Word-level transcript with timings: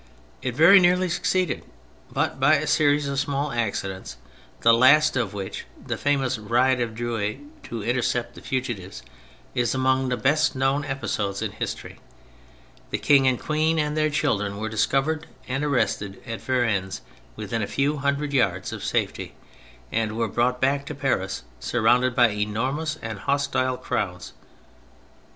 It 0.41 0.55
very 0.55 0.79
nearly 0.79 1.09
succeeded, 1.09 1.63
but 2.11 2.39
by 2.39 2.55
a 2.55 2.65
series 2.65 3.07
of 3.07 3.19
small 3.19 3.51
accidents, 3.51 4.17
the 4.61 4.73
last 4.73 5.15
of 5.15 5.35
which, 5.35 5.65
the 5.85 5.95
famous 5.95 6.39
ride 6.39 6.81
of 6.81 6.95
Drouet 6.95 7.37
to 7.65 7.83
in 7.83 7.95
tercept 7.95 8.33
the 8.33 8.41
fugitives, 8.41 9.03
is 9.53 9.75
among 9.75 10.09
the 10.09 10.17
best 10.17 10.55
known 10.55 10.83
episodes 10.85 11.43
in 11.43 11.51
history, 11.51 11.99
the 12.89 12.97
King 12.97 13.27
and 13.27 13.39
Queen 13.39 13.77
and 13.77 13.95
their 13.95 14.09
children 14.09 14.57
were 14.57 14.69
discovered 14.69 15.27
and 15.47 15.63
arrested 15.63 16.19
at 16.25 16.41
Varennes, 16.41 17.01
within 17.35 17.61
a 17.61 17.67
few 17.67 17.97
hundred 17.97 18.33
yards 18.33 18.73
of 18.73 18.83
safety, 18.83 19.35
and 19.91 20.17
were 20.17 20.27
brought 20.27 20.59
back 20.59 20.83
to 20.87 20.95
Paris, 20.95 21.43
surrounded 21.59 22.15
by 22.15 22.29
enormous 22.31 22.95
and 23.03 23.19
hostile 23.19 23.77
crowds. 23.77 24.33